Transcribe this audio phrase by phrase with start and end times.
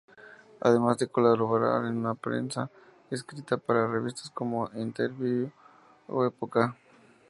[0.61, 2.71] Además de colaborar en prensa
[3.11, 5.51] escrita para revistas como "Interviú"
[6.07, 6.75] o "Época".